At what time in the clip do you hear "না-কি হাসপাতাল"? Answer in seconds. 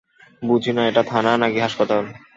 1.41-2.03